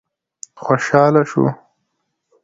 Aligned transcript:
خوشاله 0.63 1.23
شو. 1.29 1.43